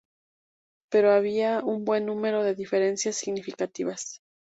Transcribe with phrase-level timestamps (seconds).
[0.89, 4.19] Pero había un buen número de diferencias significativas.